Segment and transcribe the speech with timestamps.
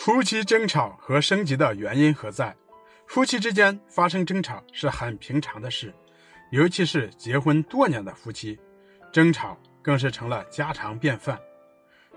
[0.00, 2.54] 夫妻争吵和升级的原因何在？
[3.08, 5.92] 夫妻之间发生争吵是很平常的事，
[6.52, 8.56] 尤其是结婚多年的夫妻，
[9.10, 11.36] 争吵更是成了家常便饭。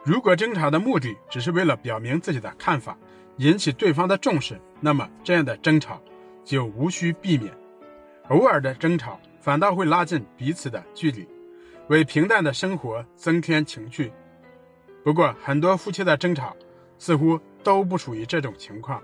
[0.04, 2.96] 如果争吵的目的只是为了表明自己的看法，
[3.38, 6.00] 引起对方的重视，那么这样的争吵
[6.46, 7.52] 就无需避免。
[8.30, 11.28] 偶尔的争吵反倒会拉近彼此的距离，
[11.88, 14.14] 为平淡的生活增添情趣。
[15.04, 16.56] 不过，很多夫妻的争吵
[17.00, 19.02] 似乎都不属于这种情况，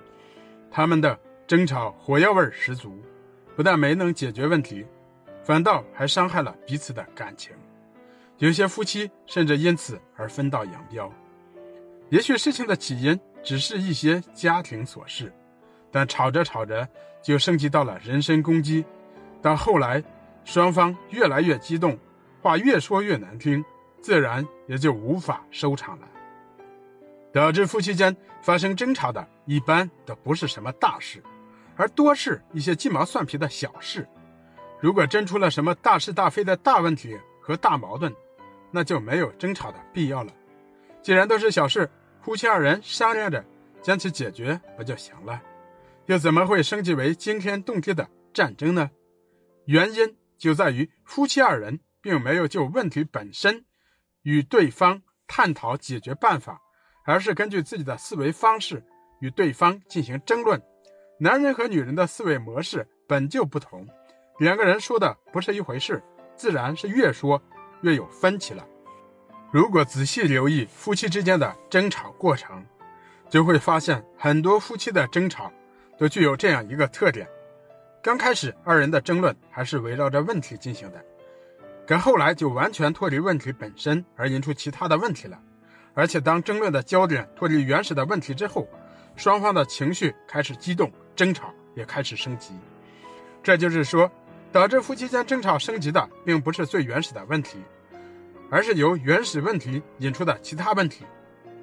[0.69, 3.01] 他们的争吵火药味十足，
[3.55, 4.85] 不但没能解决问题，
[5.43, 7.53] 反倒还伤害了彼此的感情。
[8.37, 11.11] 有些夫妻甚至因此而分道扬镳。
[12.09, 15.33] 也许事情的起因只是一些家庭琐事，
[15.91, 16.87] 但吵着吵着
[17.21, 18.85] 就升级到了人身攻击，
[19.41, 20.03] 到后来
[20.45, 21.97] 双方越来越激动，
[22.41, 23.63] 话越说越难听，
[24.01, 26.07] 自然也就无法收场了。
[27.33, 31.21] 导致夫妻间发生争吵的，一般都不是什么大事，
[31.75, 34.07] 而多是一些鸡毛蒜皮的小事。
[34.79, 38.13] 如果真出了什么大是大非的大问题和大矛盾，
[38.71, 40.33] 那就没有争吵的必要了。
[41.01, 41.89] 既然都是小事，
[42.21, 43.43] 夫妻二人商量着
[43.81, 45.41] 将其解决不就行了？
[46.05, 48.91] 又怎么会升级为惊天动地的战争呢？
[49.65, 53.65] 原因就在于夫妻二人并没有就问题本身
[54.21, 56.61] 与对方探讨解决办法，
[57.07, 58.83] 而是根据自己的思维方式
[59.21, 60.61] 与对方进行争论。
[61.19, 63.87] 男人和女人的思维模式本就不同，
[64.39, 66.03] 两个人说的不是一回事，
[66.35, 67.41] 自然是越说
[67.81, 68.67] 越有分歧了。
[69.51, 72.63] 如果仔细留意夫妻之间的争吵过程，
[73.29, 75.49] 就会发现很多夫妻的争吵
[75.97, 77.25] 都具有这样一个特点：
[78.03, 81.03] 刚开始二人的争论还是围绕着问题进行的，
[81.87, 85.41] 可后来就完全脱离问题本身，而引出其他的问题了。
[85.97, 88.69] 而且当争论的焦点脱离原始的问题之后，
[89.15, 92.53] 双方的情绪开始激动，争吵也开始升级。
[93.41, 94.09] 这就是说，
[94.51, 97.57] 导致夫妻间争吵升级的，并不是最原始的问题。
[98.51, 101.03] 而是由原始问题引出的其他问题。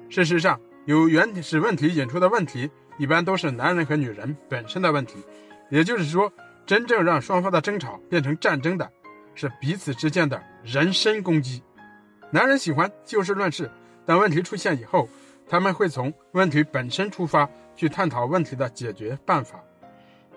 [0.09, 5.15] 事实上，由原始问题引出的问题，一般都是男人和女人本身的问题。
[5.69, 6.29] 也就是说，
[6.65, 8.91] 真正让双方的争吵变成战争的，
[9.33, 11.63] 是彼此之间的人身攻击。
[12.31, 13.71] 男人喜欢就事论事，
[14.05, 15.09] 但问题出现以后，
[15.47, 19.63] 他们会从问题本身出发去探讨问题的解决办法。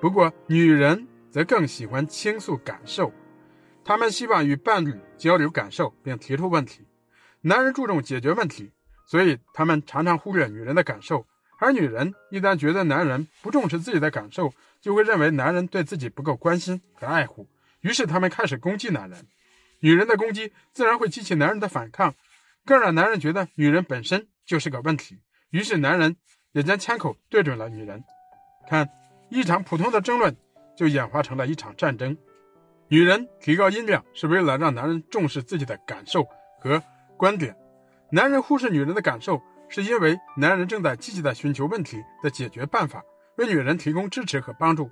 [0.00, 3.12] 不过，女人则更喜欢倾诉感受。
[3.84, 6.86] 他们希望与伴侣交流感受并提出问题。
[7.40, 8.70] 男人注重解决问题，
[9.06, 11.26] 所以他们常常忽略女人的感受。
[11.60, 17.48] 而女人一旦觉得男人不重视自己的感受，就会认为男人对自己不够关心和爱护，
[17.80, 19.26] 于是他们开始攻击男人。
[19.80, 22.14] 女人的攻击自然会激起男人的反抗，
[22.68, 25.18] 更让男人觉得女人本身就是个问题。
[25.48, 26.14] 于是男人
[26.52, 28.04] 也将枪口对准了女人。
[28.68, 28.86] 看，
[29.30, 30.36] 一场普通的争论
[30.76, 32.14] 就演化成了一场战争。
[32.88, 36.22] 女人提高音量是为了让男人重视自己的感受
[36.60, 36.82] 和
[37.16, 37.56] 观点，
[38.12, 39.40] 男人忽视女人的感受，
[39.70, 43.02] 是因为男人正在积极的寻求问题的解决办法，
[43.38, 44.90] 为女人提供支持和帮助。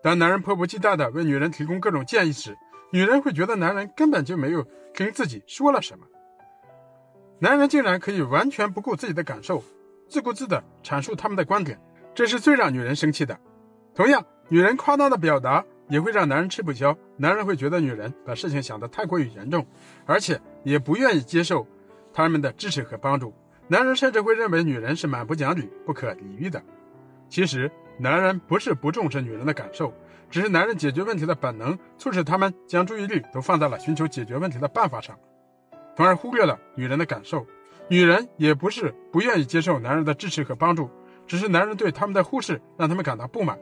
[0.00, 2.56] 当男人迫不及待地为女人提供各种建议时，
[2.92, 6.06] 女人会觉得男人根本就没有听自己说了什么。
[7.40, 9.64] 男人竟然可以完全不顾自己的感受，
[10.08, 11.80] 自顾自地阐述他们的观点，
[12.14, 13.36] 这是最让女人生气的。
[13.94, 15.64] 同样，女人夸张的表达。
[15.90, 19.66] 也会让男人吃不消，男人会觉得女人把事情想得太过于严重，
[20.06, 21.66] 而且也不愿意接受
[22.12, 23.34] 他们的支持和帮助。
[23.66, 26.62] 男人甚至会认为女人是蛮不讲理、不可理喻的。
[27.28, 27.68] 其实，
[27.98, 29.92] 男人不是不重视女人的感受，
[30.30, 35.18] 只是男人解决问题的本能促使他们将注意力都放在了寻求解决问题的办法上，
[36.00, 37.46] 从而忽略了女人的感受。
[37.86, 40.88] 女人也不是不愿意接受男人的支持和帮助，
[41.26, 43.58] 只是男人对他们的忽视让他们感到不满。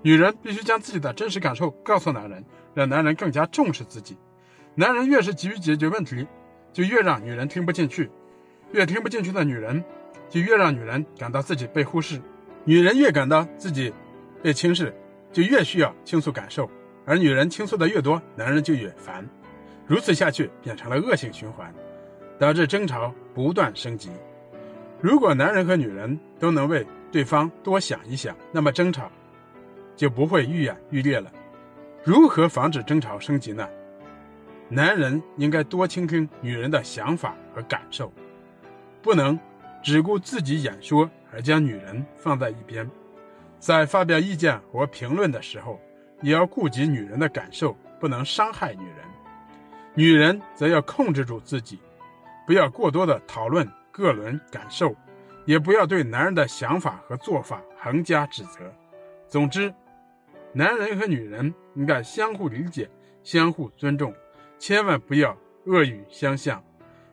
[0.00, 2.42] 女人必须将自己的真实感受告诉男人，
[2.72, 4.16] 让男人更加重视自己。
[4.74, 6.26] 男人越是急于解决问题，
[6.72, 8.08] 就越让女人听不进去；
[8.70, 9.84] 越听不进去的女人，
[10.30, 12.18] 就越让女人感到自己被忽视。
[12.64, 13.92] 女人越感到自己
[14.42, 14.94] 被轻视，
[15.30, 16.70] 就越需要倾诉感受。
[17.04, 19.28] 而女人倾诉的越多，男人就越烦。
[19.86, 21.72] 如此下去，变成了恶性循环，
[22.38, 24.10] 导致争吵不断升级。
[25.00, 29.10] 如果男人和女人都能为对方多想一想，那么争吵。
[29.94, 31.30] 就不会愈演愈烈了。
[32.02, 33.68] 如何防止争吵升级呢？
[34.68, 38.10] 男人应该多倾听女人的想法和感受，
[39.02, 39.38] 不能
[39.82, 42.90] 只顾自己演说而将女人放在一边。
[43.58, 45.78] 在发表意见或评论的时候，
[46.22, 48.96] 也要顾及女人的感受，不能伤害女人。
[49.94, 51.78] 女人则要控制住自己，
[52.46, 54.94] 不要过多的讨论个人感受，
[55.44, 58.60] 也不要对男人的想法和做法横加指责。
[59.28, 59.72] 总之，
[60.52, 62.88] 男人和女人应该相互理解、
[63.22, 64.14] 相互尊重，
[64.58, 65.36] 千万不要
[65.66, 66.62] 恶语相向，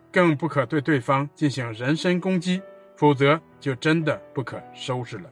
[0.09, 2.61] 更不可对对方进行人身攻击，
[2.95, 5.29] 否则就真的不可收拾了。